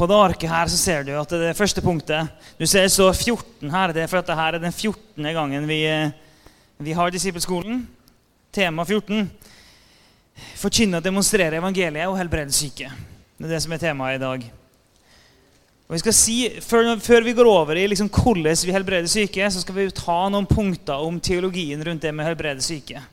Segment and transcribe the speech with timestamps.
[0.00, 3.68] På det arket her så ser du at det, første punktet Du ser står 14
[3.68, 3.92] her.
[3.92, 5.26] Det er for at dette er den 14.
[5.36, 6.14] gangen vi, eh,
[6.80, 7.82] vi har disippelskolen.
[8.48, 9.28] Tema 14.
[10.56, 12.88] Forkynne og demonstrere evangeliet og helbrede syke.
[13.36, 14.48] Det er det som er temaet i dag.
[15.84, 19.50] Og vi skal si, Før, før vi går over i liksom hvordan vi helbreder syke,
[19.52, 23.04] så skal vi ta noen punkter om teologien rundt det med helbrede syke.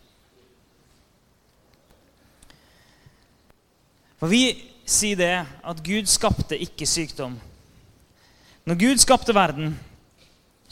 [4.19, 4.55] For vi
[4.87, 7.35] sier det at Gud skapte ikke sykdom.
[8.67, 9.75] Når Gud skapte verden,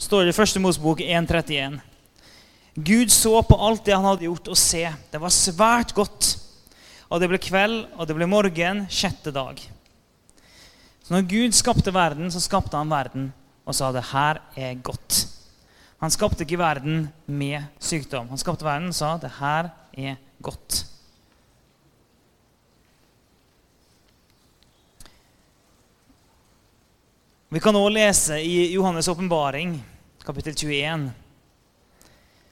[0.00, 1.78] står det i første Mosebok 1.31.
[2.76, 4.82] Gud så på alt det han hadde gjort, og se,
[5.12, 6.34] det var svært godt.
[7.08, 9.60] Og det ble kveld, og det ble morgen, sjette dag.
[11.06, 13.30] Så når Gud skapte verden, så skapte han verden
[13.66, 15.22] og sa det her er godt.
[16.02, 18.28] Han skapte ikke verden med sykdom.
[18.28, 20.82] Han skapte verden og sa det her er godt.
[27.48, 29.84] Vi kan også lese i Johannes' åpenbaring,
[30.24, 31.10] kapittel 21.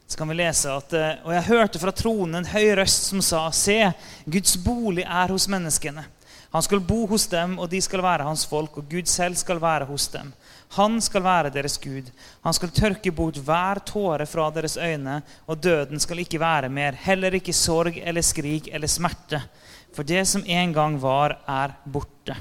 [0.06, 3.18] Så kan vi lese at eh, Og jeg hørte fra tronen en høy røst som
[3.18, 3.90] sa, Se,
[4.22, 6.06] Guds bolig er hos menneskene.
[6.54, 9.58] Han skal bo hos dem, og de skal være hans folk, og Gud selv skal
[9.58, 10.30] være hos dem.
[10.78, 12.14] Han skal være deres Gud.
[12.46, 16.94] Han skal tørke bort hver tåre fra deres øyne, og døden skal ikke være mer,
[16.94, 19.42] heller ikke sorg eller skrik eller smerte.
[19.90, 22.38] For det som en gang var, er borte.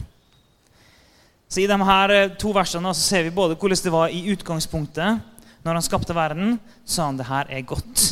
[1.53, 4.23] Så I de her eh, to versene så ser vi både hvordan det var i
[4.33, 5.19] utgangspunktet.
[5.61, 8.05] Når han skapte verden, sa han det her er godt.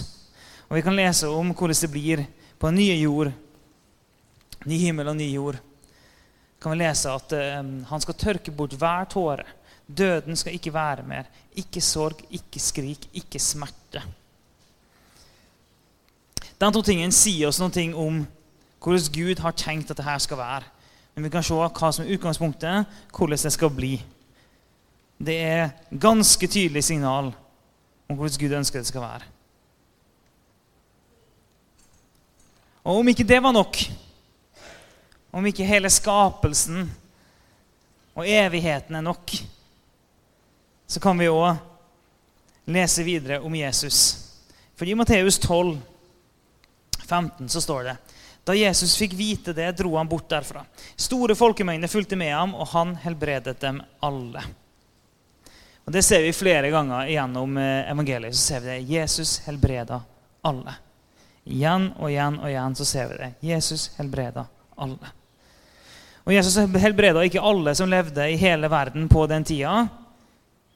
[0.70, 2.22] Og Vi kan lese om hvordan det blir
[2.62, 3.32] på en nye jord.
[4.70, 5.58] Ny himmel og ny jord.
[6.62, 9.44] kan vi lese at um, han skal tørke bort hver tåre.
[9.88, 11.26] Døden skal ikke være mer.
[11.58, 14.04] Ikke sorg, ikke skrik, ikke smerte.
[16.62, 18.22] De to tingene sier oss noe om
[18.78, 20.70] hvordan Gud har tenkt at dette skal være.
[21.22, 23.92] Men vi kan se hva som er utgangspunktet, hvordan det skal bli.
[25.22, 27.28] Det er ganske tydelig signal
[28.10, 29.28] om hvordan Gud ønsker det skal være.
[32.82, 33.78] Og om ikke det var nok,
[35.30, 36.90] om ikke hele skapelsen
[38.18, 39.38] og evigheten er nok,
[40.90, 41.54] så kan vi òg
[42.66, 44.02] lese videre om Jesus.
[44.74, 45.78] For i Matteus 12,
[47.06, 48.00] 15 så står det
[48.52, 50.66] da Jesus fikk vite det, dro han bort derfra.
[51.00, 54.44] Store folkemengder fulgte med ham, og han helbredet dem alle.
[55.88, 58.36] Og Det ser vi flere ganger gjennom eh, evangeliet.
[58.36, 58.82] så ser vi det.
[58.92, 60.02] Jesus helbreda
[60.44, 60.76] alle.
[61.48, 63.32] Igjen og igjen og igjen så ser vi det.
[63.54, 64.46] Jesus helbreda
[64.76, 65.16] alle.
[66.28, 69.88] Og Jesus helbreda ikke alle som levde i hele verden på den tida,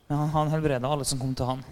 [0.07, 1.67] men han helbreda alle som kom til han.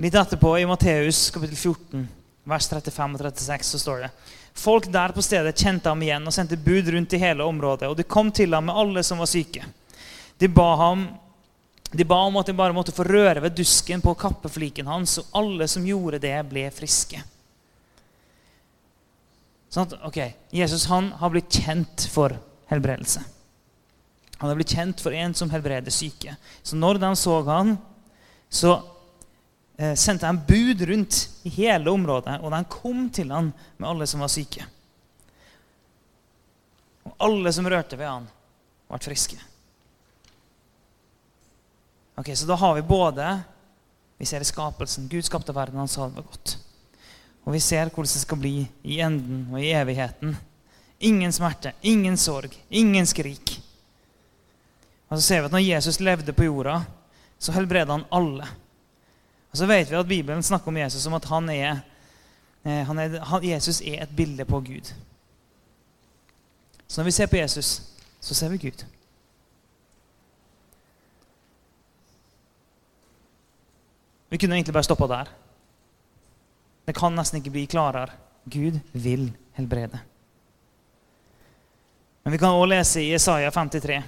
[0.00, 4.10] Litt etterpå, i Matteus kapittel 14 vers 35 og 36 så står det
[4.54, 7.88] Folk der på stedet kjente ham igjen og sendte bud rundt i hele området.
[7.90, 9.64] Og de kom til ham med alle som var syke.
[10.38, 11.08] De ba, ham,
[11.90, 15.40] de ba om at de bare måtte få røre ved dusken på kappefliken hans, og
[15.40, 17.18] alle som gjorde det, ble friske.
[19.74, 20.20] Sånn at, ok,
[20.54, 22.36] Jesus han har blitt kjent for
[22.70, 23.24] helbredelse.
[24.38, 26.36] Han har blitt kjent for en som helbreder syke.
[26.62, 27.74] Så når de så han,
[28.46, 28.76] så
[29.98, 34.22] sendte han bud rundt i hele området, og de kom til han med alle som
[34.22, 34.66] var syke.
[37.04, 38.28] Og alle som rørte ved han,
[38.88, 39.40] ble friske.
[42.14, 43.40] Ok, Så da har vi både
[44.18, 45.08] Vi ser i skapelsen.
[45.08, 46.52] Gud skapte verden, han sa det var godt.
[47.44, 48.52] Og vi ser hvordan det skal bli
[48.82, 50.36] i enden og i evigheten.
[50.98, 53.56] Ingen smerte, ingen sorg, ingen skrik.
[55.10, 56.78] Og så ser vi at når Jesus levde på jorda,
[57.38, 58.46] så helbreda han alle.
[59.54, 61.76] Og så vet vi at Bibelen snakker om Jesus som at han er,
[62.66, 64.90] eh, han er han, Jesus er et bilde på Gud.
[66.88, 67.82] Så når vi ser på Jesus,
[68.20, 68.82] så ser vi Gud.
[74.28, 75.30] Vi kunne egentlig bare stoppa der.
[76.86, 78.10] Det kan nesten ikke bli klarere.
[78.50, 80.00] Gud vil helbrede.
[82.24, 84.02] Men vi kan også lese i Isaiah 53.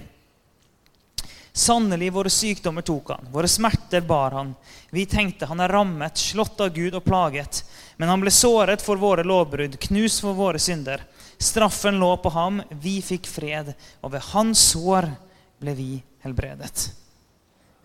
[1.57, 4.51] Sannelig, våre sykdommer tok han, våre smerter bar han.
[4.91, 7.63] Vi tenkte han er rammet, slått av Gud og plaget.
[7.97, 11.01] Men han ble såret for våre lovbrudd, knust for våre synder.
[11.41, 13.73] Straffen lå på ham, vi fikk fred,
[14.05, 15.09] og ved hans sår
[15.65, 15.89] ble vi
[16.27, 16.91] helbredet.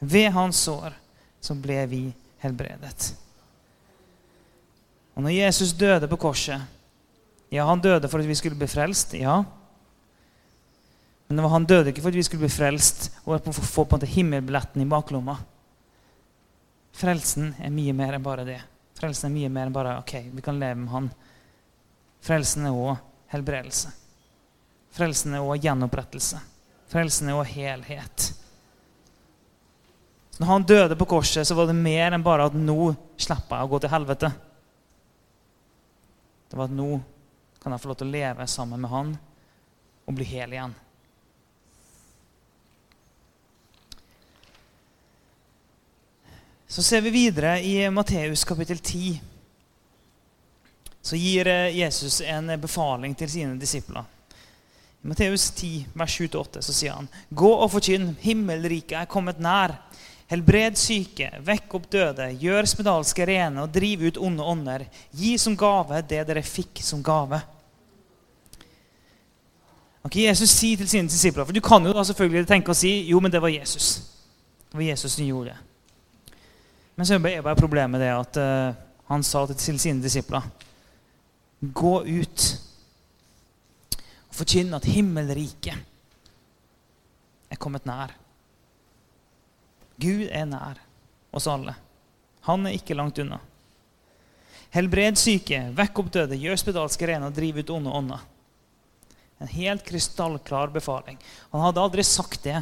[0.04, 1.00] Ved hans sår
[1.40, 2.02] så ble vi
[2.44, 3.14] helbredet.
[5.16, 6.60] Og når Jesus døde på korset
[7.52, 9.16] Ja, han døde for at vi skulle bli frelst.
[9.16, 9.46] Ja,
[11.38, 14.84] men han døde ikke for at vi skulle bli frelst og få på en himmelbilletten
[14.84, 15.38] i baklomma.
[16.98, 18.60] Frelsen er mye mer enn bare det.
[19.00, 21.10] Frelsen er mye mer enn bare ok, vi kan leve med han.
[22.22, 23.00] Frelsen er òg
[23.32, 23.94] helbredelse.
[24.92, 26.42] Frelsen er også gjenopprettelse.
[26.92, 28.28] Frelsen er også helhet.
[30.42, 33.68] Når han døde på korset, så var det mer enn bare at nå slipper jeg
[33.68, 34.32] å gå til helvete.
[36.52, 36.92] Det var at nå
[37.62, 39.12] kan jeg få lov til å leve sammen med han
[40.10, 40.74] og bli hel igjen.
[46.72, 49.22] Så ser vi videre i Matteus kapittel 10.
[51.02, 54.06] Så gir eh, Jesus en befaling til sine disipler.
[55.04, 59.74] I Matteus 10, vers 7-8 så sier han.: Gå og forkynn, himmelriket er kommet nær.
[60.32, 64.86] Helbred syke, vekk opp døde, gjør spedalske rene og driv ut onde ånder.
[65.12, 67.42] Gi som gave det dere fikk som gave.
[70.08, 72.94] Ok, Jesus sier til sine disipler, for Du kan jo da selvfølgelig tenke og si
[73.10, 73.90] jo, men det var Jesus.
[74.70, 75.60] Det var Jesus som gjorde det.
[77.02, 78.76] Men så er bare problemet det at uh,
[79.10, 80.44] han sa til sine disipler
[81.74, 82.44] Gå ut
[84.28, 85.74] og forkynn at himmelriket
[87.50, 88.14] er kommet nær.
[89.98, 90.78] Gud er nær
[91.34, 91.74] oss alle.
[92.46, 93.42] Han er ikke langt unna.
[94.78, 98.22] Helbred syke, vekk opp døde, gjør spedalske rene og driv ut onde ånder.
[99.42, 101.18] En helt krystallklar befaling.
[101.50, 102.62] Han hadde aldri sagt det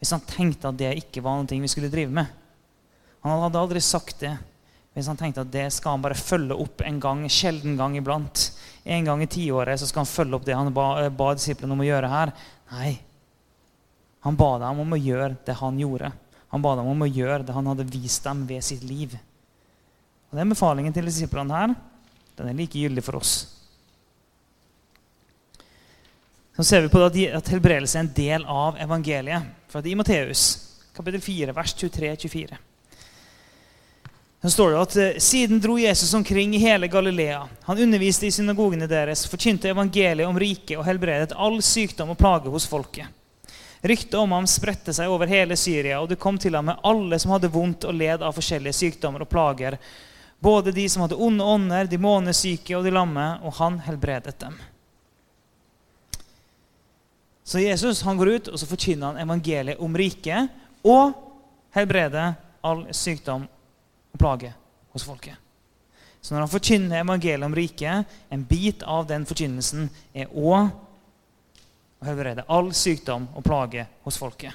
[0.00, 2.38] hvis han tenkte at det ikke var noe vi skulle drive med.
[3.28, 4.36] Han hadde aldri sagt det
[4.98, 8.48] hvis han tenkte at det skal han bare følge opp en gang, sjelden gang iblant.
[8.82, 11.84] En gang i tiåret så skal han følge opp det han ba, ba disiplene om
[11.84, 12.32] å gjøre her.
[12.72, 12.96] Nei.
[14.26, 16.10] Han ba dem om å gjøre det han gjorde.
[16.50, 19.14] Han ba dem om å gjøre det han hadde vist dem ved sitt liv.
[20.32, 21.76] Og Den befalingen til disiplene her
[22.38, 23.36] den er like gyldig for oss.
[26.58, 29.46] Så ser vi på at helbredelse er en del av evangeliet.
[29.70, 30.48] For I Matteus
[30.96, 32.58] kapittel 4, vers 23-24
[34.42, 37.48] så står det at eh, Siden dro Jesus omkring i hele Galilea.
[37.62, 42.52] Han underviste i synagogene deres, forkynte evangeliet om riket og helbredet all sykdom og plage
[42.52, 43.10] hos folket.
[43.82, 47.18] Ryktet om ham spredte seg over hele Syria, og det kom til ham med alle
[47.18, 49.78] som hadde vondt og led av forskjellige sykdommer og plager,
[50.38, 54.58] både de som hadde onde ånder, de månesyke og de lamme, og han helbredet dem.
[57.48, 60.50] Så Jesus han går ut og så forkynner han evangeliet om riket
[60.86, 61.14] og
[61.74, 62.34] helbreder
[62.66, 63.46] all sykdom
[64.18, 64.52] plage
[64.94, 65.36] hos folket.
[66.20, 70.72] Så når han forkynner evangeliet om riket, en bit av den forkynnelsen er òg
[71.98, 74.54] å helbrede all sykdom og plage hos folket.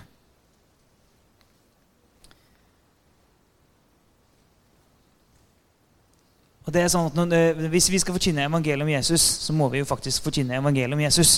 [6.64, 9.68] Og det er sånn at når, Hvis vi skal forkynne evangeliet om Jesus, så må
[9.72, 11.34] vi jo faktisk forkynne evangeliet om Jesus.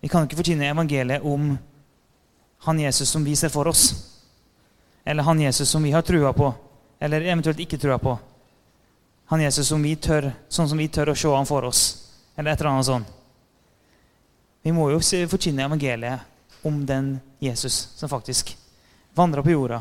[0.00, 1.52] Vi kan ikke forkynne evangeliet om
[2.64, 3.90] han Jesus som vi ser for oss.
[5.04, 6.52] Eller han Jesus som vi har trua på,
[6.98, 8.18] eller eventuelt ikke trua på.
[9.32, 11.82] Han Jesus som vi tør, sånn som vi tør å se han for oss,
[12.36, 13.18] eller et eller annet sånt.
[14.62, 16.20] Vi må jo forkynne evangeliet
[16.62, 18.54] om den Jesus som faktisk
[19.14, 19.80] vandrer på jorda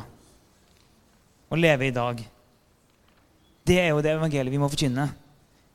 [1.51, 2.23] og lever i dag.
[3.63, 5.05] Det er jo det evangeliet vi må forkynne.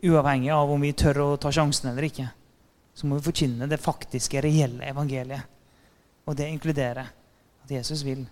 [0.02, 2.26] Uavhengig av om vi tør å ta sjansen eller ikke.
[2.96, 5.44] Så må vi forkynne det faktiske, reelle evangeliet.
[6.26, 7.12] Og det inkluderer
[7.62, 8.24] at Jesus vil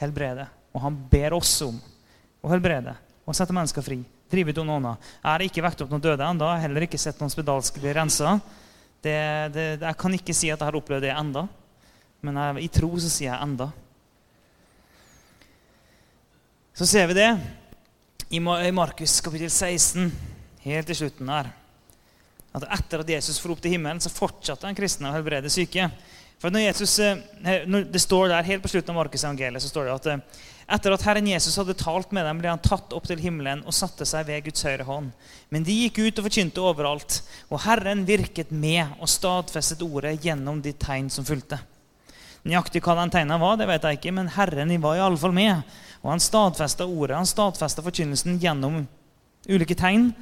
[0.00, 0.46] helbrede.
[0.74, 1.76] Og han ber oss om
[2.44, 2.94] å helbrede
[3.28, 3.98] og sette mennesker fri.
[4.28, 4.94] Drive ut onona.
[5.20, 6.48] Jeg har ikke vekt opp noen døde ennå.
[6.62, 8.38] Heller ikke sett noen spedalsk bli rensa.
[9.04, 11.44] Jeg kan ikke si at jeg har opplevd det enda,
[12.24, 13.68] men jeg, i tro så sier jeg enda.
[16.78, 17.30] Så ser vi det
[18.34, 20.10] i Markus kapittel 16,
[20.66, 21.48] helt i slutten der.
[22.56, 25.88] At etter at Jesus for opp til himmelen, så fortsatte han kristne å helbrede syke.
[26.38, 29.68] For når Jesus, eh, når Det står der helt på slutten av Markus evangeliet, så
[29.72, 32.92] står det at eh, etter at Herren Jesus hadde talt med dem, ble han tatt
[32.92, 35.10] opp til himmelen og satte seg ved Guds høyre hånd.
[35.48, 40.60] Men de gikk ut og forkynte overalt, og Herren virket med og stadfestet ordet gjennom
[40.62, 41.58] de tegn som fulgte.
[42.44, 45.64] Nøyaktig hva den tegna var, det vet jeg ikke, men Herren var iallfall med.
[46.04, 48.84] Og han stadfesta ordet, han stadfesta forkynnelsen gjennom
[49.48, 50.12] ulike tegn.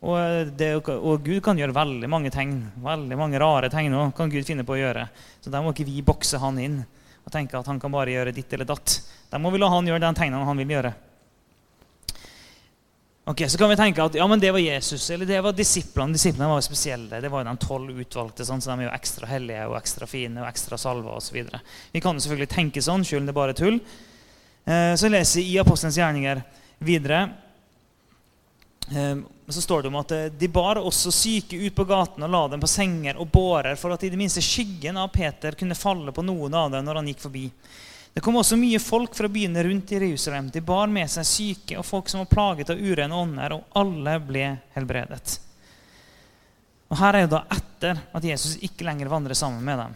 [0.00, 2.56] Og, det, og, Gud kan gjøre veldig mange tegn.
[2.80, 5.04] Veldig mange rare tegn òg kan Gud finne på å gjøre.
[5.44, 6.80] Så der må ikke vi bokse han inn
[7.20, 8.96] og tenke at han kan bare gjøre ditt eller datt.
[9.28, 10.94] Da må vi la han gjøre den tegnene han vil gjøre.
[13.30, 16.16] Ok, Så kan vi tenke at ja, men det var Jesus, eller det var disiplene.
[16.16, 17.20] Disiplene var jo spesielle.
[17.20, 20.08] Det var jo de tolv utvalgte, sånn, så de er jo ekstra hellige og ekstra
[20.10, 21.36] fine og ekstra salva osv.
[21.92, 23.76] Vi kan jo selvfølgelig tenke sånn, selv om det er bare tull.
[24.64, 26.42] Eh, så leser jeg i Apostelens gjerninger
[26.88, 27.20] videre
[29.52, 32.40] så står det om at eh, de bar også syke ut på gaten og la
[32.48, 36.12] dem på senger og bårer for at i det minste skyggen av Peter kunne falle
[36.12, 37.44] på noen av dem når han gikk forbi.
[38.14, 40.50] Det kom også mye folk fra byene rundt i Jerusalem.
[40.50, 44.16] De bar med seg syke og folk som var plaget av urene ånder, og alle
[44.26, 45.36] ble helbredet.
[46.90, 49.94] Og Her er det da etter at Jesus ikke lenger vandrer sammen med dem.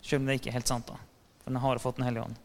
[0.00, 0.96] Selv om det ikke er helt sant, da.
[1.42, 2.41] For den har fått Den hellige ånd.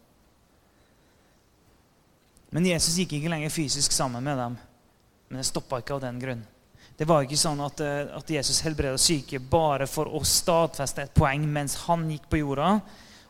[2.50, 4.56] Men Jesus gikk ikke lenger fysisk sammen med dem.
[5.28, 6.44] Men det stoppa ikke av den grunn.
[6.98, 11.14] Det var ikke sånn at, eh, at Jesus helbreda syke bare for å stadfeste et
[11.14, 12.80] poeng mens han gikk på jorda.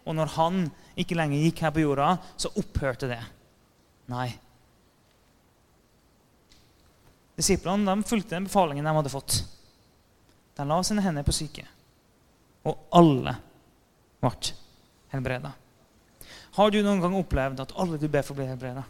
[0.07, 0.61] Og når han
[0.97, 3.21] ikke lenger gikk her på jorda, så opphørte det.
[4.09, 4.31] Nei.
[7.37, 9.43] Disiplene de fulgte den befalingen de hadde fått.
[10.57, 11.67] De la sine hender på syke.
[12.65, 13.37] Og alle
[14.23, 14.55] ble
[15.13, 15.53] helbreda.
[16.57, 18.83] Har du noen gang opplevd at alle du ber for, blir helbreda?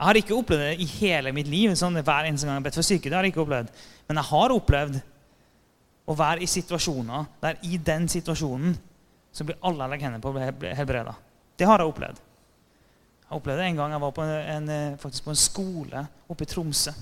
[0.00, 1.74] Jeg har ikke opplevd det i hele mitt liv.
[1.76, 3.10] sånn hver eneste gang jeg har bedt for syke.
[3.10, 3.68] det har jeg ikke opplevd.
[4.08, 4.94] Men jeg har opplevd
[6.08, 8.78] å være i situasjoner der i den situasjonen
[9.30, 11.14] så blir alle jeg legger hendene på, helbreda.
[11.52, 12.24] Det har jeg opplevd.
[13.26, 14.72] Jeg opplevde det en gang jeg var på en,
[15.04, 16.96] faktisk på en skole oppe i Tromsø.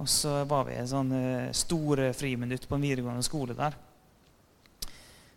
[0.00, 1.12] Og så var vi i en sånn
[1.52, 3.76] store stor friminutt på en videregående skole der.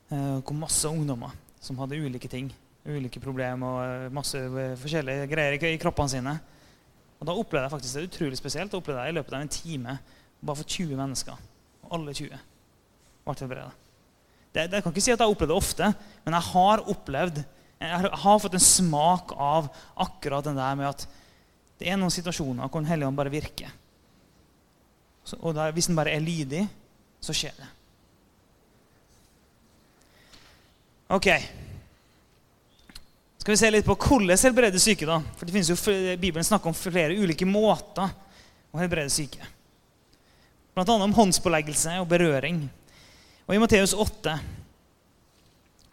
[0.07, 4.75] Det eh, kom masse ungdommer som hadde ulike ting ulike problemer og eh, masse eh,
[4.79, 6.33] forskjellige greier i kroppene sine.
[7.19, 8.71] Og Da opplevde jeg faktisk det utrolig spesielt.
[8.71, 9.97] Da opplevde jeg i løpet av en time
[10.43, 11.49] bare for 20 mennesker.
[11.85, 12.39] Og alle 20
[13.23, 13.71] ble helbreda.
[14.53, 15.87] Det, det, jeg kan ikke si at jeg har opplevd det ofte,
[16.25, 17.43] men jeg har opplevd
[17.83, 19.65] jeg har fått en smak av
[19.99, 21.01] akkurat den der med at
[21.81, 23.71] det er noen situasjoner hvor Den hellige ånd bare virker.
[25.23, 26.61] Så, og der, hvis den bare er lydig,
[27.23, 27.67] så skjer det.
[31.13, 31.27] Ok,
[33.43, 35.03] skal vi se litt på hvordan helbrede syke.
[35.03, 35.17] da?
[35.35, 35.75] For det finnes jo,
[36.15, 38.07] Bibelen snakker om flere ulike måter
[38.71, 39.43] å helbrede syke.
[40.71, 42.61] Blant annet om håndspåleggelse og berøring.
[43.43, 44.37] Og I Matteus 8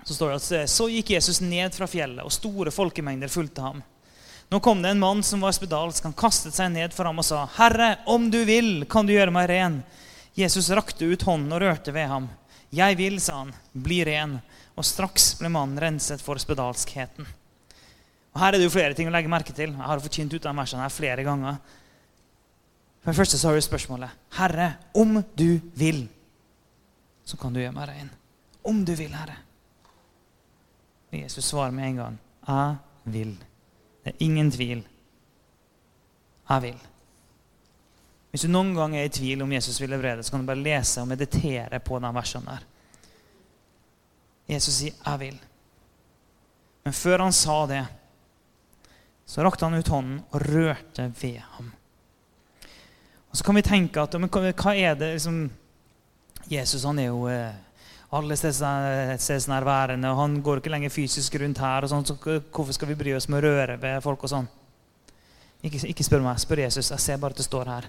[0.04, 3.82] så står det at så gikk Jesus ned fra fjellet, og store folkemengder fulgte ham.
[4.46, 6.06] Nå kom det en mann som var spedalsk.
[6.06, 9.34] Han kastet seg ned for ham og sa, 'Herre, om du vil, kan du gjøre
[9.34, 9.82] meg ren.'
[10.38, 12.30] Jesus rakte ut hånden og rørte ved ham.
[12.70, 14.38] 'Jeg vil', sa han, 'bli ren.'
[14.78, 17.26] Og straks ble mannen renset for spedalskheten.
[18.34, 19.72] Og Her er det jo flere ting å legge merke til.
[19.74, 21.58] Jeg har forkynt ut av versene her flere ganger.
[23.00, 26.04] For det første så har du spørsmålet Herre, om du vil,
[27.24, 28.10] så kan du gjøre meg rein.
[28.66, 29.38] Om du vil, Herre.
[31.10, 32.18] Jesus svarer med en gang.
[32.46, 33.34] Jeg vil.
[34.04, 34.84] Det er ingen tvil.
[36.50, 36.80] Jeg vil.
[38.30, 40.62] Hvis du noen gang er i tvil om Jesus vil helbrede, så kan du bare
[40.62, 42.66] lese og meditere på de versene der.
[44.50, 45.46] Jesus sier 'jeg vil'.
[46.84, 47.86] Men før han sa det,
[49.30, 51.70] så rakte han ut hånden og rørte ved ham.
[53.30, 55.44] Og Så kan vi tenke at men, hva er det liksom,
[56.50, 57.52] Jesus han er jo alle
[58.10, 61.84] alle stedsnærværende, og han går ikke lenger fysisk rundt her.
[61.84, 62.16] og sånn, så
[62.50, 64.48] Hvorfor skal vi bry oss med å røre ved folk og sånn?
[65.62, 66.90] Ikke, ikke spør meg, spør Jesus.
[66.90, 67.86] Jeg ser bare at det står her.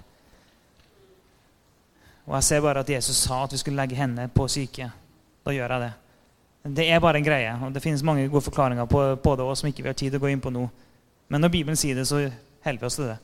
[2.26, 4.92] Og jeg ser bare at Jesus sa at vi skulle legge hendene på syke.
[5.42, 5.92] Da gjør jeg det.
[6.76, 7.58] Det er bare en greie.
[7.58, 10.12] og Det finnes mange gode forklaringer på, på det også, som ikke vi har tid
[10.12, 10.68] til å gå inn på nå.
[11.32, 12.26] Men når Bibelen sier det, så
[12.66, 13.18] holder vi oss til det.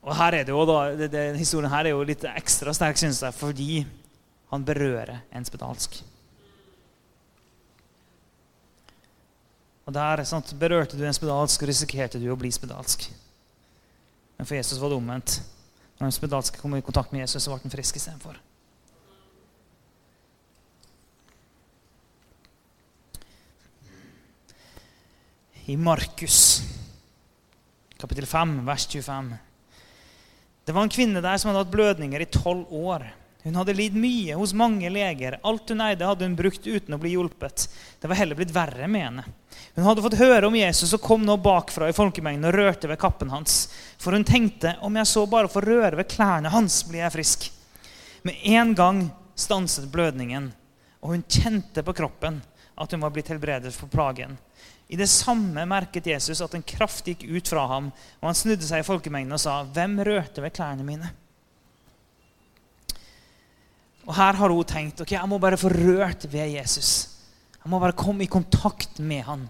[0.00, 3.20] Og her er det jo da, det, Historien her er jo litt ekstra sterk, synes
[3.20, 3.82] jeg, fordi
[4.50, 6.00] han berører en spedalsk.
[9.84, 13.10] Og der sant, Berørte du en spedalsk, risikerte du å bli spedalsk.
[14.38, 15.40] Men for Jesus var det omvendt.
[15.98, 18.38] Når en spedalsk kom i kontakt med Jesus, så ble han frisk istedenfor.
[25.70, 26.62] I Markus,
[27.96, 29.34] kapittel 5, vers 25.
[30.64, 33.04] Det var en kvinne der som hadde hatt blødninger i tolv år.
[33.44, 35.36] Hun hadde lidd mye hos mange leger.
[35.46, 37.68] Alt hun eide, hadde hun brukt uten å bli hjulpet.
[38.02, 39.24] Det var heller blitt verre med henne.
[39.76, 42.98] Hun hadde fått høre om Jesus og kom nå bakfra i folkemengden og rørte ved
[43.06, 43.62] kappen hans.
[44.02, 47.50] For hun tenkte om jeg så bare får røre ved klærne hans, blir jeg frisk.
[48.26, 49.04] Med en gang
[49.38, 50.50] stanset blødningen,
[50.98, 52.42] og hun kjente på kroppen
[52.74, 54.34] at hun var blitt helbredet for plagen.
[54.90, 58.66] I det samme merket Jesus at en kraft gikk ut fra ham, og han snudde
[58.66, 61.12] seg i folkemengden og sa, 'Hvem rørte ved klærne mine?'
[64.08, 67.20] Og Her har hun tenkt ok, jeg må bare få rørt ved Jesus.
[67.62, 69.48] Jeg må bare komme i kontakt med han.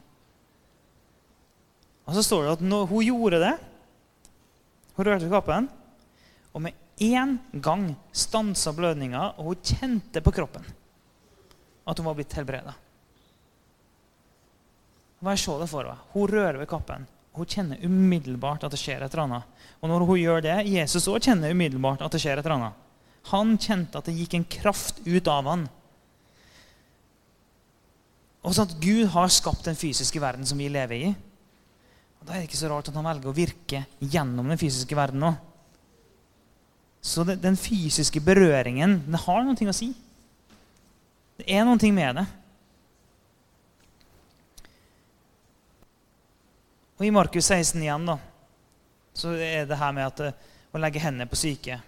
[2.04, 3.56] Og Så står det at når hun gjorde det,
[4.96, 5.68] hun rørte ved kappen,
[6.52, 10.66] og med én gang stansa blødninga, og hun kjente på kroppen
[11.86, 12.74] at hun var blitt helbreda.
[15.20, 16.04] Bare se det for deg.
[16.14, 17.06] Hun rører ved kappen.
[17.36, 19.66] Hun kjenner umiddelbart at det skjer et eller annet.
[19.80, 22.86] Og når hun gjør det, Jesus òg kjenner umiddelbart at det skjer et eller annet.
[23.30, 25.66] Han kjente at det gikk en kraft ut av han.
[28.40, 31.12] Og sånn at Gud har skapt den fysiske verden som vi lever i.
[32.20, 34.96] Og Da er det ikke så rart at han velger å virke gjennom den fysiske
[34.96, 35.36] verden òg.
[37.00, 39.92] Så det, den fysiske berøringen det har noe å si.
[41.40, 42.26] Det er noe med det.
[47.00, 48.18] Og I Markus 16 igjen da,
[49.16, 51.78] så er det her med at, eh, å legge hendene på syke.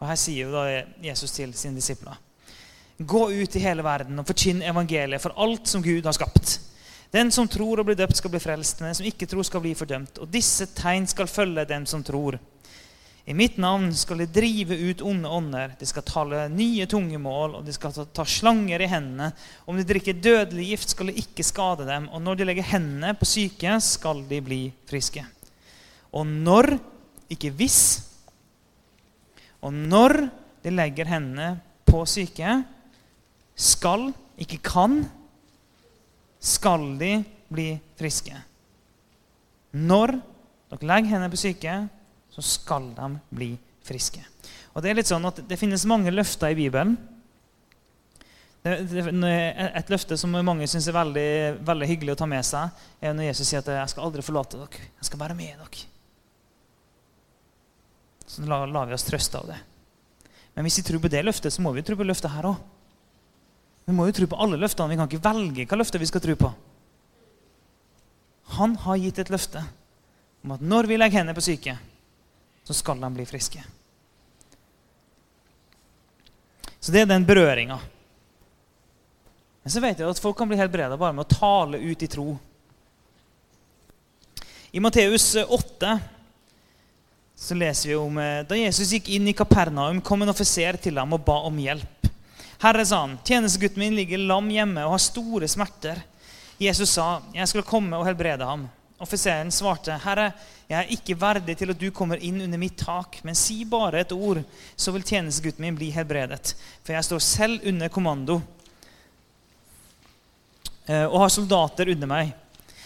[0.00, 2.18] Og Her sier jo da Jesus til sine disipler
[2.98, 6.58] Gå ut i hele verden og forkynn evangeliet for alt som Gud har skapt.
[7.10, 9.62] Den som tror og blir døpt, skal bli frelst, men den som ikke tror, skal
[9.62, 10.18] bli fordømt.
[10.22, 12.38] Og disse tegn skal følge dem som tror.
[13.24, 17.64] I mitt navn skal de drive ut onde ånder, de skal tale nye tungemål, og
[17.64, 19.30] de skal ta, slanger i hendene.
[19.64, 23.14] Om de drikker dødelig gift, skal det ikke skade dem, og når de legger hendene
[23.16, 25.24] på syke, skal de bli friske.
[26.12, 26.74] Og når,
[27.32, 27.80] ikke hvis,
[29.64, 30.18] og når
[30.60, 31.54] de legger hendene
[31.88, 32.60] på syke,
[33.56, 35.00] skal, ikke kan,
[36.44, 37.16] skal de
[37.48, 38.36] bli friske.
[39.72, 40.18] Når
[40.68, 41.82] dere legger hendene på syke,
[42.34, 44.22] så skal de bli friske.
[44.74, 46.96] Og Det er litt sånn at det finnes mange løfter i Bibelen.
[48.64, 51.30] Et løfte som mange syns er veldig,
[51.68, 54.56] veldig, hyggelig å ta med seg, er når Jesus sier at 'jeg skal aldri forlate
[54.56, 54.80] dere'.
[54.98, 55.86] 'Jeg skal være med dere'.
[58.26, 59.60] Så lar la vi oss trøste av det.
[60.54, 62.56] Men hvis vi tror på det løftet, så må vi tro på løftet her òg.
[63.86, 64.88] Vi må jo tro på alle løftene.
[64.88, 66.54] Vi kan ikke velge hva løfte vi skal tro på.
[68.56, 69.62] Han har gitt et løfte
[70.44, 71.78] om at når vi legger hendene på syke,
[72.64, 73.64] så skal de bli friske.
[76.80, 77.78] Så det er den berøringa.
[79.64, 82.08] Men så vet jeg at folk kan bli helbreda bare med å tale ut i
[82.12, 82.34] tro.
[84.74, 85.94] I Matteus 8
[87.44, 90.98] så leser vi om eh, da Jesus gikk inn i Kapernaum, kom en offiser til
[91.00, 92.08] ham og ba om hjelp.
[92.62, 96.00] Herre, sa han, tjenestegutten min ligger lam hjemme og har store smerter.
[96.60, 98.68] Jesus sa, jeg skulle komme og helbrede ham.
[99.04, 100.30] Offiseren svarte, Herre,
[100.64, 104.00] jeg er ikke verdig til at du kommer inn under mitt tak, men si bare
[104.00, 104.40] et ord,
[104.76, 106.54] så vil tjenestegutten min bli helbredet.
[106.80, 108.38] For jeg står selv under kommando
[110.88, 112.32] eh, og har soldater under meg.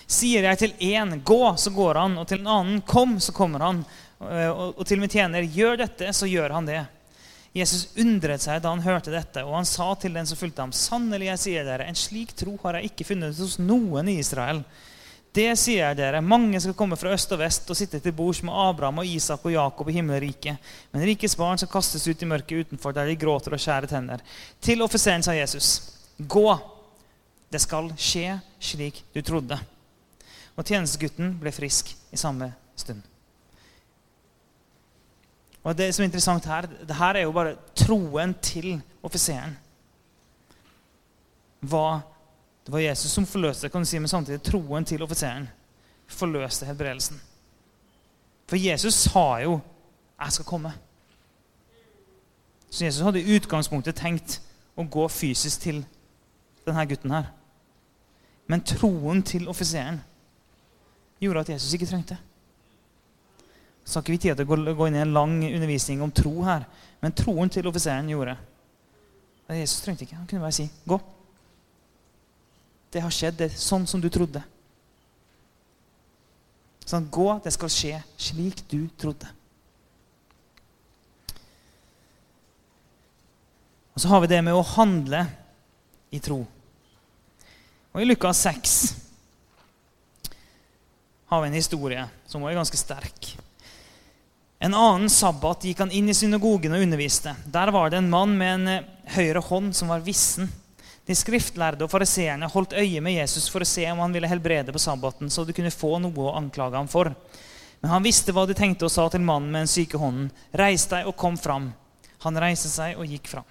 [0.08, 3.60] Sier jeg til én 'gå', så går han, og til en annen 'kom', så kommer
[3.60, 3.84] han.
[4.20, 6.86] Eh, og til min tjener 'gjør dette', så gjør han det.
[7.54, 10.72] Jesus undret seg da han hørte dette, og han sa til den som fulgte ham,
[10.72, 14.64] 'Sannelig, jeg sier dere, en slik tro har jeg ikke funnet hos noen i Israel.'
[15.34, 18.40] Det sier jeg dere, mange skal komme fra øst og vest og sitte til bords
[18.42, 20.70] med Abraham og Isak og Jakob i himmelriket.
[20.92, 24.24] Men rikets barn skal kastes ut i mørket utenfor, der de gråter og skjærer tenner.
[24.64, 25.68] Til offiseren sa Jesus,
[26.18, 26.48] gå,
[27.52, 29.60] det skal skje slik du trodde.
[30.58, 33.04] Og tjenestegutten ble frisk i samme stund.
[35.62, 39.58] Og Det som er interessant her, det her er jo bare troen til offiseren.
[41.60, 42.00] Hva
[42.68, 45.46] det var Jesus som forløste kan du si, men samtidig troen til offiseren
[46.06, 47.16] forløste helbredelsen.
[48.46, 49.60] For Jesus sa jo
[50.20, 50.72] 'Jeg skal komme'.
[52.70, 54.42] Så Jesus hadde i utgangspunktet tenkt
[54.76, 55.86] å gå fysisk til
[56.66, 57.24] denne gutten her.
[58.46, 60.02] Men troen til offiseren
[61.20, 62.18] gjorde at Jesus ikke trengte.
[63.84, 66.42] Så har ikke vi tid til å gå inn i en lang undervisning om tro
[66.42, 66.64] her.
[67.00, 68.36] Men troen til offiseren gjorde
[69.48, 70.16] at Jesus trengte ikke.
[70.16, 71.17] Han kunne bare si 'gå'.
[72.92, 73.38] Det har skjedd.
[73.38, 74.42] Det er sånn som du trodde.
[76.88, 79.28] Sånn, gå, det skal skje slik du trodde.
[83.92, 85.24] Og så har vi det med å handle
[86.14, 86.38] i tro.
[87.92, 88.78] Og I Lukas 6
[91.28, 93.32] har vi en historie som er ganske sterk.
[94.58, 97.34] En annen sabbat gikk han inn i synagogen og underviste.
[97.46, 98.86] Der var det en mann med en
[99.18, 100.48] høyre hånd som var vissen.
[101.08, 104.74] De skriftlærde og fariseerne holdt øye med Jesus for å se om han ville helbrede
[104.74, 107.14] på sabbaten, så de kunne få noe å anklage ham for.
[107.80, 110.28] Men han visste hva de tenkte og sa til mannen med den syke hånden.
[110.52, 111.70] Reis deg og kom fram.
[112.26, 113.46] Han reiste seg og gikk fram.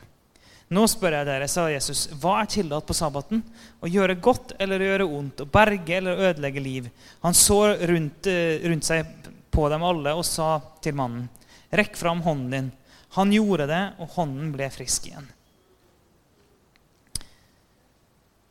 [0.70, 3.40] Nå spør jeg dere, sa Jesus, hva er tillatt på sabbaten?
[3.80, 5.46] Å gjøre godt eller å gjøre ondt?
[5.46, 6.90] Å berge eller å ødelegge liv?
[7.24, 9.08] Han så rundt, eh, rundt seg
[9.50, 11.30] på dem alle og sa til mannen,
[11.72, 12.72] rekk fram hånden din.
[13.16, 15.32] Han gjorde det, og hånden ble frisk igjen.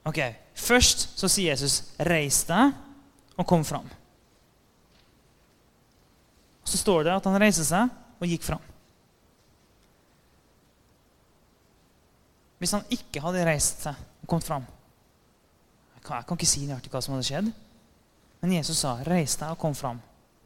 [0.07, 0.21] Ok,
[0.57, 2.73] Først så sier Jesus, 'Reis deg
[3.37, 3.91] og kom fram'.
[6.63, 7.89] Og Så står det at han reiste seg
[8.21, 8.63] og gikk fram.
[12.59, 14.65] Hvis han ikke hadde reist seg og kommet fram
[15.95, 17.53] Jeg kan, jeg kan ikke si nøyaktig hva som hadde skjedd.
[18.41, 20.01] Men Jesus sa, 'Reis deg og kom fram'.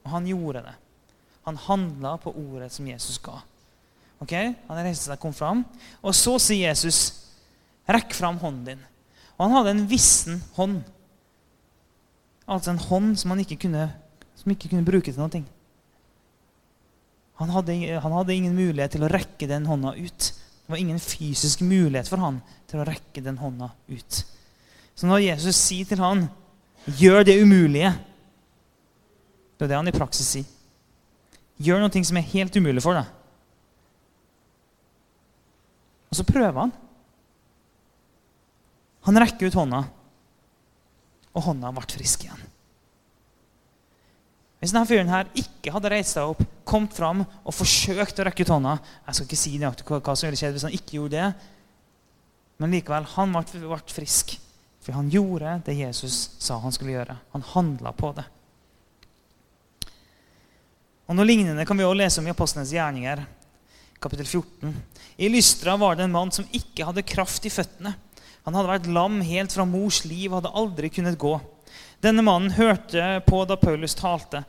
[0.04, 0.74] Og han gjorde det.
[1.44, 3.40] Han handla på ordet som Jesus ga.
[4.20, 4.32] Ok?
[4.68, 5.64] Han reiste seg og kom fram.
[6.02, 7.28] Og så sier Jesus,
[7.88, 8.86] 'Rekk fram hånden din'.
[9.40, 10.82] Og han hadde en vissen hånd.
[12.44, 13.86] Altså en hånd som han ikke kunne,
[14.36, 15.40] som ikke kunne bruke til noe.
[17.40, 20.26] Han hadde, han hadde ingen mulighet til å rekke den hånda ut.
[20.28, 24.20] Det var ingen fysisk mulighet for han til å rekke den hånda ut.
[24.92, 26.28] Så når Jesus sier til han,
[26.84, 27.92] 'Gjør det umulige',
[29.56, 30.44] det er det han i praksis sier.
[31.60, 33.08] Gjør noe som er helt umulig for deg.
[36.10, 36.72] Og så prøver han.
[39.08, 39.84] Han rekker ut hånda,
[41.30, 42.48] og hånda ble frisk igjen.
[44.60, 48.44] Hvis denne fyren her ikke hadde reist seg opp, kommet fram og forsøkt å rekke
[48.44, 51.16] ut hånda Jeg skal ikke si nøyaktig hva som ville skjedd hvis han ikke gjorde
[51.16, 51.30] det.
[52.60, 54.36] Men likevel, han ble, frisk.
[54.84, 57.16] For han gjorde det Jesus sa han skulle gjøre.
[57.32, 58.26] Han handla på det.
[61.08, 63.24] Og Noe lignende kan vi også lese om i Apostlenes gjerninger,
[64.00, 64.76] kapittel 14.
[65.24, 67.96] I Lystra var det en mann som ikke hadde kraft i føttene.
[68.46, 71.34] Han hadde vært lam helt fra mors liv og hadde aldri kunnet gå.
[72.00, 74.42] Denne mannen hørte på da Paulus talte.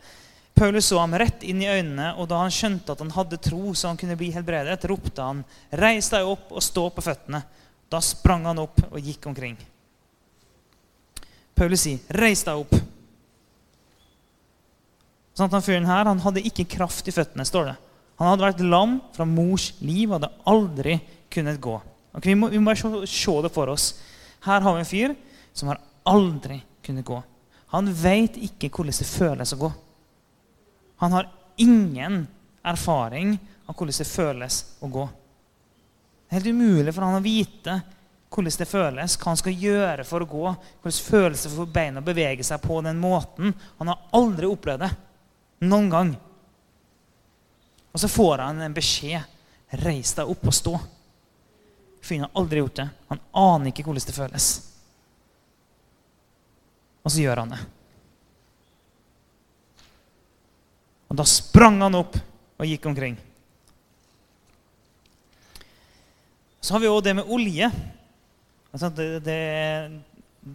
[0.55, 3.73] Paulus så ham rett inn i øynene, og da han skjønte at han hadde tro
[3.75, 7.43] så han kunne bli helbredet, ropte han, 'Reis deg opp og stå på føttene.'
[7.91, 9.57] Da sprang han opp og gikk omkring.
[11.55, 12.79] Paulus sier, 'Reis deg opp'.
[15.35, 17.75] Sånn at han fyren her han hadde ikke kraft i føttene, står det.
[18.19, 20.99] Han hadde vært lam fra mors liv og hadde aldri
[21.31, 21.81] kunnet gå.
[22.11, 23.93] Okay, vi, må, vi må bare se det for oss.
[24.43, 25.15] Her har vi en fyr
[25.53, 27.21] som har aldri kunnet gå.
[27.71, 29.71] Han veit ikke hvordan det føles å gå.
[31.01, 31.29] Han har
[31.61, 32.25] ingen
[32.67, 35.07] erfaring av hvordan det føles å gå.
[35.07, 37.79] Det er helt umulig for han å vite
[38.31, 40.43] hvordan det føles, hva han skal gjøre for å gå.
[40.81, 43.51] Hvordan føles det for beina å bevege seg på den måten.
[43.79, 44.91] Han har aldri opplevd det.
[45.67, 46.13] Noen gang.
[47.91, 49.37] Og så får han en beskjed.
[49.81, 50.73] Reis deg opp og stå.
[52.01, 52.87] Fyren har aldri gjort det.
[53.11, 54.49] Han aner ikke hvordan det føles.
[57.01, 57.61] Og så gjør han det.
[61.11, 62.15] Og da sprang han opp
[62.61, 63.17] og gikk omkring.
[66.61, 67.67] Så har vi òg det med olje.
[68.71, 69.37] Altså, det, det,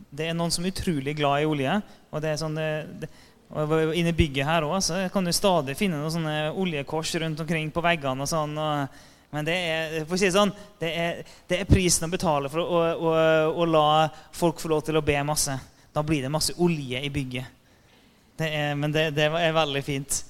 [0.08, 1.74] det, er noen som er utrolig glad i olje.
[2.14, 2.56] Og det er sånn,
[3.02, 3.10] det,
[3.50, 7.68] og Inne i bygget her også, kan du stadig finne noen sånne oljekors rundt omkring
[7.74, 8.24] på veggene.
[8.24, 12.50] og sånn, og, men det er, si sånn, det er, det er prisen å betale
[12.52, 13.14] for å, å,
[13.58, 13.86] å la
[14.34, 15.56] folk få lov til å be masse.
[15.92, 17.54] Da blir det masse olje i bygget.
[18.36, 20.20] Det er, men det, det, er veldig fint.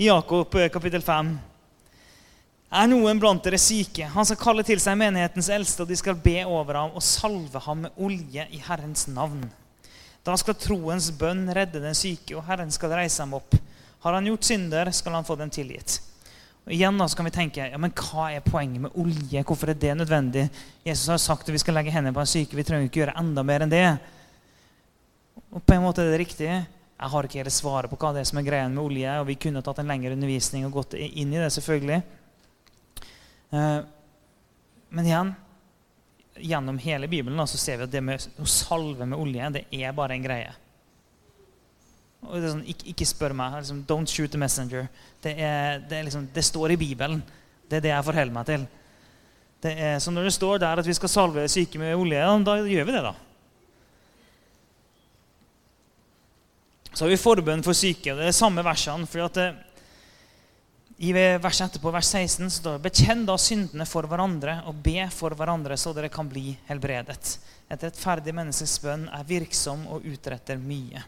[0.00, 1.32] Jakob eh, kapittel 5.
[2.72, 4.06] Er noen blant dere syke?
[4.14, 7.60] Han skal kalle til seg menighetens eldste, og de skal be over ham og salve
[7.66, 9.42] ham med olje i Herrens navn.
[10.24, 13.56] Da skal troens bønn redde den syke, og Herren skal reise ham opp.
[14.04, 15.98] Har han gjort synder, skal han få dem tilgitt.
[16.62, 19.42] Og igjen da, så kan vi tenke, ja, men Hva er poenget med olje?
[19.42, 20.44] Hvorfor er det nødvendig?
[20.86, 22.58] Jesus har sagt at vi skal legge hendene på en syke.
[22.58, 23.86] Vi trenger ikke gjøre enda mer enn det.
[25.50, 26.50] Og på en måte er det riktig.
[27.02, 29.16] Jeg har ikke hele svaret på hva det er som er greia med olje.
[29.18, 31.98] og Vi kunne tatt en lengre undervisning og gått inn i det, selvfølgelig.
[33.52, 33.80] Eh,
[34.92, 35.34] men igjen,
[36.38, 39.64] gjennom hele Bibelen da, så ser vi at det med å salve med olje det
[39.74, 40.54] er bare en greie.
[42.22, 43.58] Sånn, ikke, ikke, spør meg.
[43.58, 44.86] Liksom, Don't shoot the messenger.
[45.22, 47.22] Det, er, det, er liksom, det, står i Bibelen.
[47.66, 48.68] Det er det jeg forholder meg til.
[49.62, 52.56] Det er, så når det står der at vi skal salve syke med olje, da
[52.62, 53.02] gjør vi det.
[53.10, 53.14] da.
[56.92, 58.14] Så har vi forbønn for syke.
[58.18, 59.06] Det er samme versene.
[59.06, 59.68] for at det, eh,
[61.02, 65.08] I verset etterpå, vers 16, så står det Bekjenn da syndene for hverandre og be
[65.10, 67.38] for hverandre, så dere kan bli helbredet.
[67.70, 71.02] Et rettferdig menneskes bønn er virksom og utretter mye.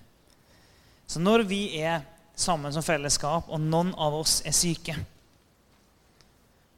[1.06, 4.96] Så når vi er sammen som fellesskap, og noen av oss er syke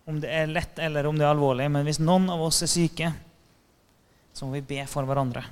[0.07, 2.71] Om det er lett eller om det er alvorlig, men hvis noen av oss er
[2.71, 3.09] syke,
[4.37, 5.43] så må vi be for hverandre.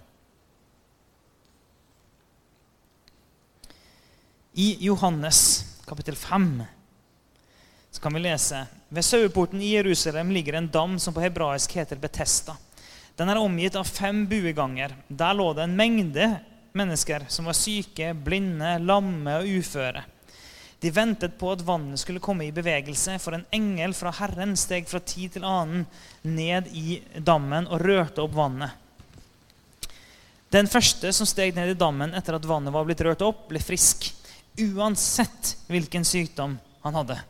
[4.54, 5.40] I Johannes
[5.88, 6.62] kapittel 5
[7.90, 8.60] så kan vi lese
[8.94, 12.54] ved saueporten i Jerusalem ligger en dam som på hebraisk heter Betesta.
[13.18, 14.94] Den er omgitt av fem bueganger.
[15.08, 16.28] Der lå det en mengde
[16.74, 20.02] mennesker som var syke, blinde, lamme og uføre.
[20.82, 24.88] De ventet på at vannet skulle komme i bevegelse, for en engel fra Herren steg
[24.90, 25.84] fra tid til annen
[26.26, 28.74] ned i dammen og rørte opp vannet.
[30.50, 33.62] Den første som steg ned i dammen etter at vannet var blitt rørt opp, ble
[33.62, 34.10] frisk
[34.58, 37.20] uansett hvilken sykdom han hadde.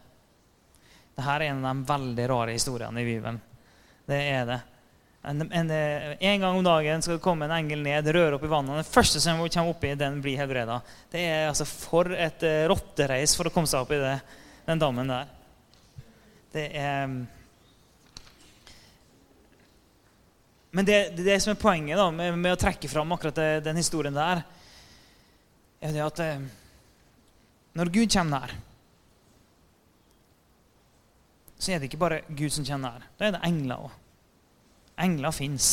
[1.15, 3.45] Dette er en av de veldig rare historiene i Bibelen.
[4.09, 4.63] Det er det.
[5.25, 8.51] En, en, en, gang om dagen skal det komme en engel ned, røre opp i
[8.51, 8.83] vannet.
[8.83, 10.83] Den første som kommer oppi, den blir helbreda.
[11.13, 14.19] Det er altså for et uh, rottereis for å komme seg opp i det,
[14.67, 15.33] den dammen der.
[16.53, 17.17] Det er
[20.75, 24.17] Men det, det, som er poenget da, med, med å trekke fram akkurat den historien
[24.17, 24.41] der,
[25.79, 26.41] er det at eh,
[27.79, 28.55] når Gud kommer nær,
[31.55, 33.07] så er det ikke bare Gud som kommer nær.
[33.15, 33.95] Da er det engler òg.
[34.99, 35.71] Engler fins.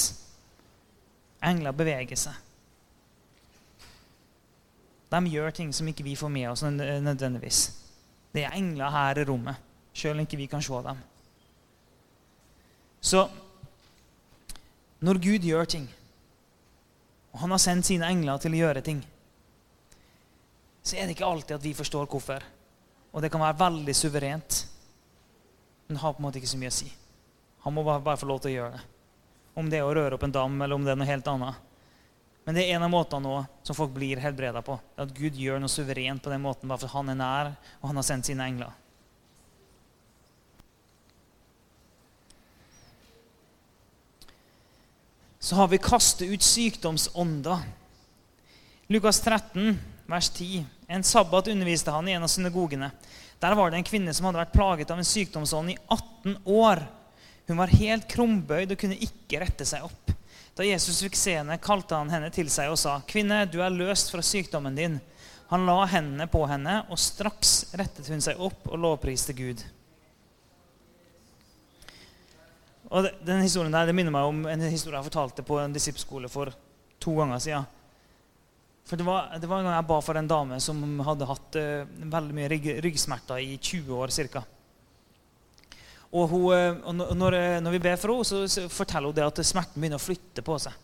[1.43, 2.34] Engler beveger seg.
[5.12, 7.62] De gjør ting som ikke vi får med oss nødvendigvis.
[8.31, 9.57] Det er engler her i rommet,
[9.93, 10.99] sjøl om ikke vi kan se dem.
[13.01, 13.25] Så
[15.01, 15.89] når Gud gjør ting,
[17.34, 19.01] og han har sendt sine engler til å gjøre ting,
[20.84, 22.45] så er det ikke alltid at vi forstår hvorfor.
[23.12, 24.67] Og det kan være veldig suverent.
[25.88, 26.88] Men det har på en måte ikke så mye å si.
[27.65, 29.00] Han må bare, bare få lov til å gjøre det.
[29.53, 31.67] Om det er å røre opp en dam, eller om det er noe helt annet.
[32.43, 33.35] Men det er en av måtene nå
[33.67, 34.77] som folk blir helbreda på.
[34.97, 37.99] At Gud gjør noe suverent på den måten bare fordi han er nær, og han
[38.01, 38.71] har sendt sine engler.
[45.41, 47.63] Så har vi kastet ut sykdomsånder.
[48.87, 50.65] Lukas 13, vers 10.
[50.87, 52.91] En sabbat underviste han i en av synagogene.
[53.41, 56.83] Der var det en kvinne som hadde vært plaget av en sykdomsånd i 18 år.
[57.47, 60.13] Hun var helt krumbøyd og kunne ikke rette seg opp.
[60.56, 63.73] Da Jesus fikk se henne, kalte han henne til seg og sa, 'Kvinne, du er
[63.73, 64.99] løst fra sykdommen din.'
[65.51, 69.60] Han la hendene på henne, og straks rettet hun seg opp og lovpriste Gud.
[72.91, 76.30] Og den historien der, Det minner meg om en historie jeg fortalte på en disippskole
[76.32, 76.54] for
[76.99, 77.67] to ganger siden.
[78.88, 81.60] For det var, det var, en gang jeg ba for en dame som hadde hatt
[81.60, 84.43] uh, veldig mye rygg, ryggsmerter i 20 år ca.
[86.12, 89.43] Og, hun, uh, og når, når, vi ber for henne, så, forteller hun det at
[89.47, 90.76] smerten begynner å flytte på seg.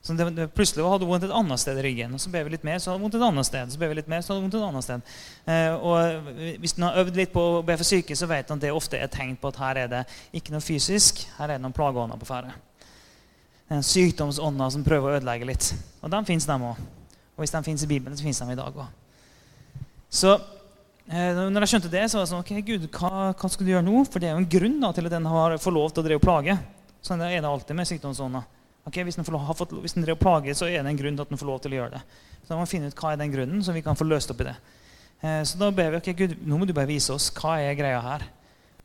[0.00, 2.14] Så det, det, plutselig hadde hun vondt et annet sted i ryggen.
[2.16, 3.74] og Så ber vi litt mer, så hadde hun vondt et annet sted.
[3.74, 5.12] så ber vi litt mer, så hadde hun vondt et annet sted.
[5.44, 8.56] Eh, og Hvis en har øvd litt på å be for syke, så vet hun
[8.56, 10.02] at det ofte er tegn på at her er det
[10.40, 12.56] ikke noe fysisk, her er det noen plageånder på ferde
[13.78, 15.68] sykdomsånder som prøver å ødelegge litt.
[16.02, 16.80] Og de fins, dem òg.
[17.36, 18.88] Og hvis de fins i Bibelen, så fins de i dag òg.
[20.10, 20.48] Så eh,
[21.10, 23.86] når jeg skjønte det, så var det sånn Ok, Gud, hva, hva, skal du gjøre
[23.86, 24.04] nå?
[24.06, 26.06] For det er jo en grunn da, til at den har fått lov til å
[26.06, 26.56] drive plage.
[27.04, 28.48] Sånn er det alltid med sykdomsånder.
[28.88, 30.98] Okay, hvis den, får, har fått, hvis den driver og plager, så er det en
[30.98, 32.02] grunn til at den får lov til å gjøre det.
[32.42, 34.32] Så da må vi finne ut hva er den grunnen, så vi kan få løst
[34.32, 34.56] opp i det.
[35.20, 37.78] Eh, så da ber vi ok, Gud, nå må du bare vise oss hva er
[37.78, 38.26] greia her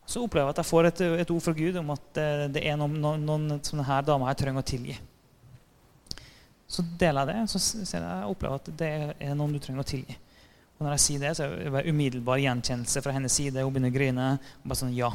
[0.06, 2.62] så opplever jeg at jeg får et, et ord fra Gud om at det, det
[2.70, 4.94] er noen, noen, noen som her dama her trenger å tilgi.
[6.70, 8.90] Så deler jeg det, så jeg, jeg opplever at det
[9.26, 10.14] er noen du trenger å tilgi.
[10.76, 13.62] Og når jeg sier det, så er det umiddelbar gjenkjennelse fra hennes side.
[13.64, 14.26] Hun begynner å grine.
[14.60, 15.12] Og bare sånn, ja,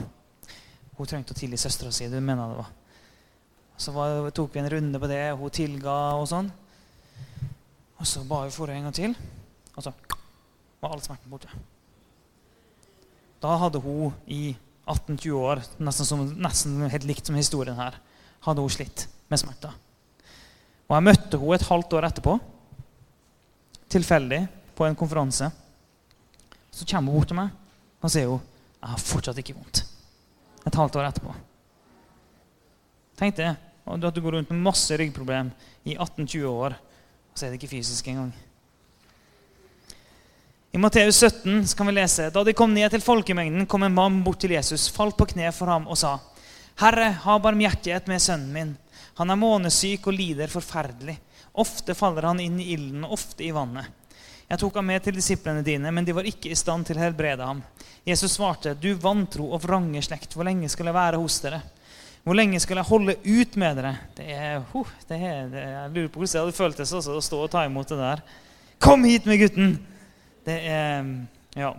[0.97, 2.09] Hun trengte å tilgi søstera si.
[2.09, 2.71] Du mener det var.
[3.81, 6.51] Så var, tok vi en runde på det, hun tilga og sånn.
[7.97, 9.15] Og så ba hun for en gang til,
[9.73, 9.93] og så
[10.81, 11.49] var all smerten borte.
[13.41, 17.97] Da hadde hun i 18-20 år, nesten, som, nesten, helt likt som historien her,
[18.45, 19.73] hadde hun slitt med smerter.
[20.89, 22.37] Og jeg møtte henne et halvt år etterpå,
[23.91, 24.41] tilfeldig,
[24.81, 25.51] på en konferanse.
[26.71, 27.49] Så kommer hun bort til meg
[28.01, 28.41] og sier hun,
[28.81, 29.85] 'Jeg har fortsatt ikke vondt.'
[30.65, 31.33] Et halvt år etterpå.
[33.17, 33.57] Tenk det.
[33.85, 35.51] At du går rundt med masse ryggproblem
[35.85, 38.33] i 18-20 år, og så er det ikke fysisk engang.
[40.73, 44.23] I Matteus 17 kan vi lese da de kom ned til folkemengden, kom en mann
[44.23, 46.17] bort til Jesus, falt på kne for ham og sa,
[46.77, 48.77] 'Herre, ha barmhjertighet med sønnen min.
[49.15, 51.19] Han er månesyk og lider forferdelig.
[51.53, 54.00] Ofte faller han inn i ilden, ofte i vannet.'
[54.51, 57.05] Jeg tok ham med til disiplene dine, men de var ikke i stand til å
[57.05, 57.61] helbrede ham.
[58.03, 61.61] Jesus svarte, 'Du vantro og vrange slekt, hvor lenge skal jeg være hos dere?'
[62.23, 63.97] Hvor lenge skal jeg holde ut med dere?
[64.13, 67.39] Det er, uh, det er, det, jeg lurer på hvordan det hadde føltes å stå
[67.41, 68.21] og ta imot det der.
[68.77, 69.79] Kom hit med gutten!
[70.45, 71.05] Det er
[71.55, 71.73] Ja.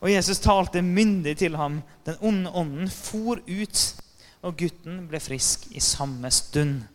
[0.00, 1.82] Og Jesus talte myndig til ham.
[2.06, 3.94] Den onde ånden for ut,
[4.42, 6.86] og gutten ble frisk i samme stund.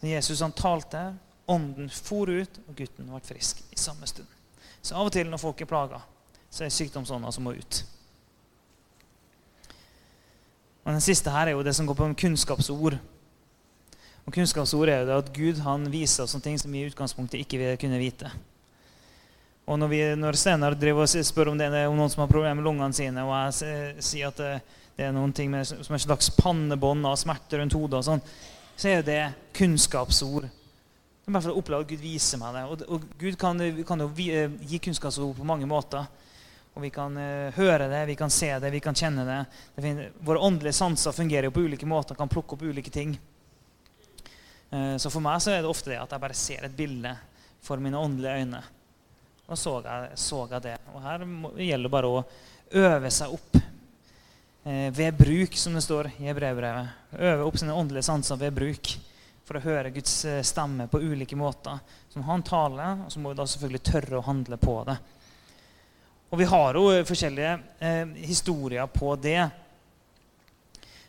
[0.00, 1.14] Jesus han talte,
[1.50, 4.28] ånden for ut, og gutten ble frisk i samme stund.
[4.84, 6.00] Så av og til når folk er plaga,
[6.50, 7.82] så er det sykdomsånder som må ut.
[10.84, 12.98] Og Den siste her er jo det som går på en kunnskapsord.
[14.24, 17.40] Og Kunnskapsord er jo det at Gud han viser oss ting som vi i utgangspunktet
[17.40, 18.30] ikke vil kunne vite.
[19.64, 20.76] Og når, vi, når Steinar
[21.24, 24.40] spør om det er noen som har problemer med lungene sine, og jeg sier at
[24.40, 24.50] det,
[24.96, 28.04] det er noen ting med, som er et slags pannebånd av smerte rundt hodet, og
[28.04, 28.22] sånn,
[28.76, 29.22] så er jo det
[29.56, 30.50] kunnskapsord.
[31.24, 32.62] Det er bare for å oppleve at Gud viser meg det.
[32.68, 36.04] Og, og Gud kan, kan, jo eh, gi kunnskapsord på mange måter.
[36.74, 39.38] Og Vi kan uh, høre det, vi kan se det, vi kan kjenne det.
[39.76, 43.14] det finner, våre åndelige sanser fungerer jo på ulike måter, kan plukke opp ulike ting.
[44.68, 47.14] Uh, så for meg så er det ofte det at jeg bare ser et bilde
[47.64, 48.60] for mine åndelige øyne.
[49.46, 50.76] Og så jeg, så jeg det.
[50.92, 51.24] Og her
[51.62, 52.22] gjelder det bare å
[52.84, 57.16] øve seg opp uh, ved bruk, som det står i brevbrevet.
[57.16, 58.96] Øve opp sine åndelige sanser ved bruk.
[59.44, 61.80] For å høre Guds eh, stemme på ulike måter.
[62.08, 64.96] Så han taler, og så må vi da selvfølgelig tørre å handle på det.
[66.32, 69.42] Og vi har jo forskjellige eh, historier på det.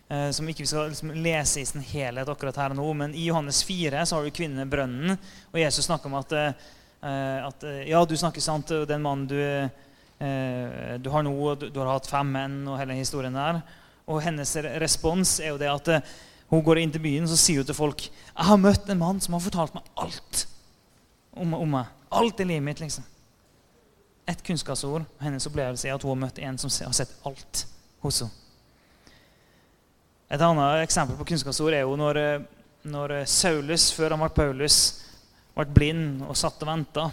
[0.08, 2.90] Eh, som ikke vi skal liksom, lese i sin helhet akkurat her og nå.
[3.00, 5.16] Men i Johannes 4 så har du kvinnen i brønnen,
[5.54, 10.94] og Jesus snakker om at, eh, at ja, du snakker sant, den mannen du, eh,
[11.00, 13.64] du har nå, du, du, har hatt fem menn, og hele historien der.
[14.06, 16.16] Og hennes respons er jo det at eh,
[16.52, 19.22] hun går inn til byen så sier hun til folk jeg har møtt en mann
[19.24, 20.46] som har fortalt meg alt
[21.36, 21.92] om, om meg.
[22.16, 22.80] Alt i livet mitt.
[22.80, 23.04] liksom.
[24.28, 25.06] Et kunnskapsord.
[25.22, 27.66] Hennes opplevelse er at hun har møtt en som har sett alt
[28.04, 28.42] hos henne.
[30.26, 32.46] Et annet eksempel på kunnskapsord er jo når, eh,
[32.90, 34.78] når Saulus, før han ble Paulus,
[35.54, 37.06] ble blind og satt og venta.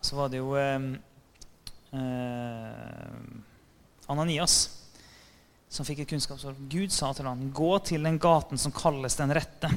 [0.00, 0.80] Så var det jo eh,
[1.92, 3.20] eh,
[4.08, 4.79] Ananias
[5.70, 6.58] som fikk et kunnskapsord.
[6.70, 9.70] Gud sa til ham, 'Gå til den gaten som kalles Den rette',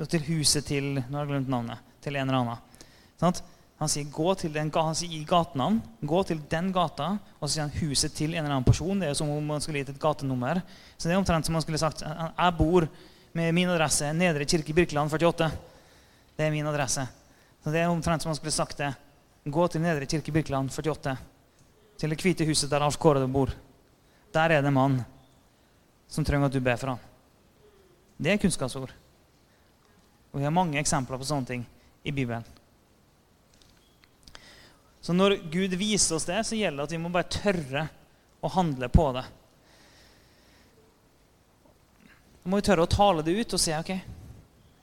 [0.00, 2.58] og til huset til nå har jeg glemt navnet, til en eller annen.
[3.20, 3.34] Sånn?
[3.82, 5.80] Han sier, gå til den, han sier i gatenavn.
[6.06, 9.00] Gå til den gata, og så sier han huset til en eller annen person.
[9.00, 10.62] Det er som om man skulle gitt et gatenummer.
[10.96, 12.86] Så det er omtrent som man skulle sagt jeg bor
[13.34, 15.50] med min adresse Nedre Kirke Birkeland 48.
[16.36, 17.08] Det er min adresse.
[17.64, 18.92] Så det er omtrent som man skulle sagt det.
[19.50, 21.16] Gå til Nedre Kirke Birkeland 48.
[21.98, 23.50] Til det hvite huset der Alf Kåre bor.
[24.32, 24.98] Der er det en mann
[26.08, 27.04] som trenger at du ber for ham.
[28.16, 28.92] Det er kunnskapsord.
[30.32, 31.64] Og Vi har mange eksempler på sånne ting
[32.02, 32.44] i Bibelen.
[35.02, 37.88] Så når Gud viser oss det, så gjelder det at vi må bare tørre
[38.40, 39.24] å handle på det.
[42.42, 43.92] Da må vi tørre å tale det ut og si ok,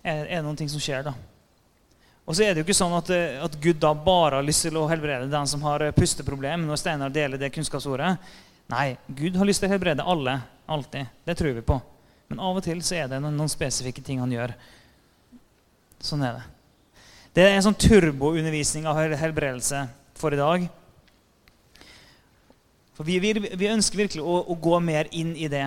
[0.04, 1.16] er det noen ting som skjer da?
[2.30, 3.10] Og så er det jo ikke sånn at,
[3.48, 7.16] at Gud da bare har lyst til å helbrede den som har pusteproblem, når Steinar
[7.16, 8.12] deler det kunnskapsordet.
[8.70, 10.36] Nei, Gud har lyst til å helbrede alle.
[10.70, 11.10] Alltid.
[11.26, 11.80] Det tror vi på.
[12.30, 14.54] Men av og til så er det noen, noen spesifikke ting han gjør.
[16.06, 16.44] Sånn er det.
[17.34, 19.82] Det er en sånn turboundervisning av helbredelse
[20.20, 20.68] for i dag.
[22.94, 25.66] For vi, vi, vi ønsker virkelig å, å, gå mer inn i det.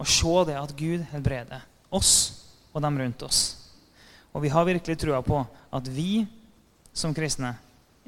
[0.00, 2.14] Og se det at Gud helbreder oss
[2.72, 3.42] og dem rundt oss.
[4.32, 5.42] Og vi har virkelig trua på
[5.74, 6.22] at vi
[6.96, 7.52] som kristne,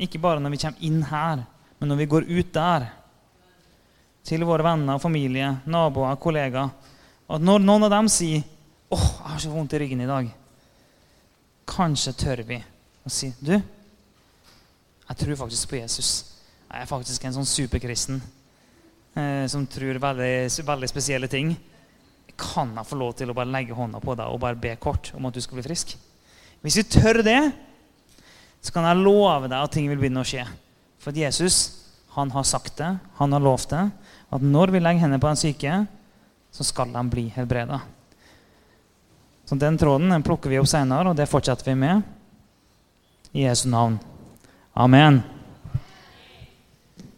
[0.00, 1.42] ikke bare når vi kommer inn her,
[1.78, 2.88] men når vi går ut der
[4.24, 6.70] til våre venner, familie, naboer, kollegaer.
[7.32, 8.42] At når noen av dem sier
[8.92, 10.30] 'Å, jeg har så vondt i ryggen i dag',
[11.66, 12.58] kanskje tør vi
[13.06, 13.62] å si 'Du,
[15.08, 16.24] jeg tror faktisk på Jesus.
[16.70, 18.22] Jeg er faktisk en sånn superkristen
[19.14, 21.56] eh, som tror veldig, veldig spesielle ting.
[22.38, 25.12] Kan jeg få lov til å bare legge hånda på deg og bare be kort
[25.14, 25.96] om at du skal bli frisk?
[26.62, 27.52] Hvis vi tør det,
[28.62, 30.46] så kan jeg love deg at ting vil begynne å skje.
[31.02, 31.82] For Jesus
[32.14, 33.86] han har sagt det, han har lovt det,
[34.32, 35.82] at når vi legger hendene på den syke,
[36.52, 37.80] så skal han bli helbreda.
[39.44, 42.02] Så Den tråden den plukker vi opp senere, og det fortsetter vi med.
[43.32, 43.98] I Jesu navn.
[44.72, 45.20] Amen.